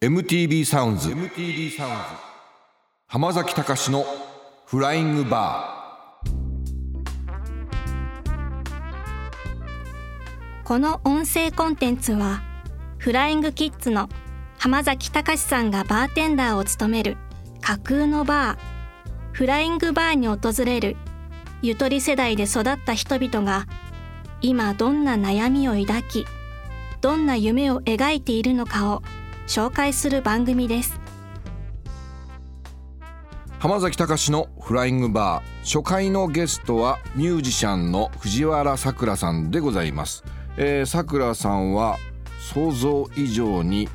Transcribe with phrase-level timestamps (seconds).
[0.00, 1.96] MTV サウンズ MTV サウンズ
[3.08, 4.04] 浜崎隆の
[4.64, 6.28] フライングバー
[10.62, 12.44] この音声コンテンツは
[12.98, 14.08] フライングキッズの
[14.56, 17.16] 浜崎隆さんがバーテンダーを務める
[17.60, 18.58] 架空のバー
[19.32, 20.94] フライングバーに訪れる
[21.60, 23.66] ゆとり世代で育った人々が
[24.42, 26.24] 今どんな悩みを抱き
[27.00, 29.02] どんな夢を描いているのかを
[29.48, 31.00] 紹介する番組です。
[33.58, 35.64] 浜崎隆のフライングバー。
[35.64, 40.22] 初回のゲストはミュージシャンの藤原さくらさんでございます。
[40.84, 41.96] さくらさんは
[42.52, 43.88] 想像以上に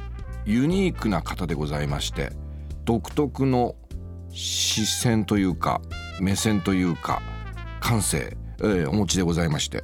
[0.46, 2.32] ユニークな方でございまして
[2.84, 3.76] 独特の
[4.32, 5.82] 視線というか
[6.20, 7.22] 目線というか
[7.80, 9.84] 感性、えー、お持ちでございまして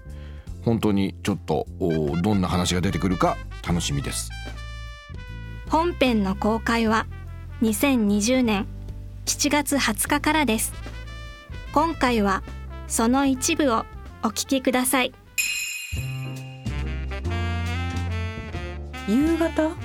[0.64, 4.30] 本当にちょっとどんな話が出てくるか楽しみです。
[5.70, 7.06] 本編の公開は
[7.62, 8.66] 2020年
[9.26, 10.74] 7月20日からです。
[11.74, 12.42] 今回は
[12.88, 13.86] その一部を
[14.24, 15.14] お聞きください。
[19.08, 19.76] 夕方？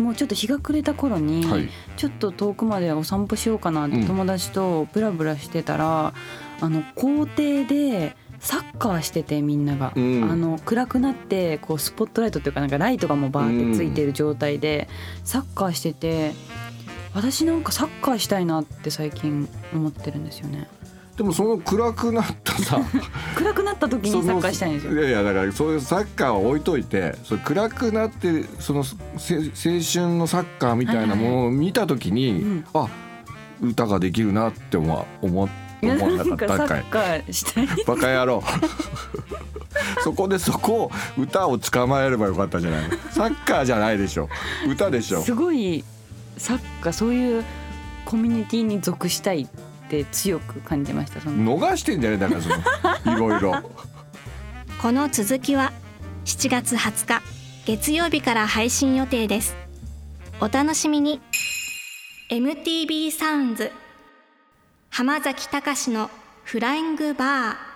[0.00, 6.12] もうちょっと日が暮れた頃に、はい、ちょっと遠くまでお散歩しようかなって友達とブラブラしてたら、
[6.60, 14.88] うん、あの校庭でサッカーしててみんなが、うん、あの暗くなってこうスポットライトっていうかなんかライトがもうバーってついてる状態で
[15.24, 16.32] サッカーしてて
[17.14, 20.68] 私なんかサッカーしたいなって最近思ってるんですよね。
[21.16, 22.80] でもその暗くなったさ。
[23.36, 24.92] 暗くなった時にサッカーしたいんですよ。
[24.94, 28.84] いやいやだからそういうサッカーは置いといてそれ暗くなってその青
[29.16, 32.88] 春のサッカーみたいなものを見た時に、はいはい、あ
[33.60, 35.44] 歌ができるなって思思
[35.82, 36.82] 思わなかった。
[36.84, 37.24] かい。
[37.86, 38.42] バカ野郎。
[40.02, 42.90] そこでそこ歌を捕まえればよかったじゃない。
[43.10, 44.28] サッカーじゃないでしょ。
[44.68, 45.22] 歌でしょ。
[45.22, 45.84] すごい
[46.36, 47.44] サッカーそういう
[48.04, 49.46] コミュニティに属したいっ
[49.88, 53.16] て強く感じました逃してんじゃねだからその。
[53.16, 53.70] いろいろ。
[54.80, 55.72] この続きは
[56.24, 57.22] 7月20日
[57.66, 59.56] 月曜日から配信予定です。
[60.40, 61.20] お楽しみに。
[62.30, 63.72] MTV サウンズ
[65.00, 66.10] 浜崎隆の
[66.44, 67.69] フライングバー。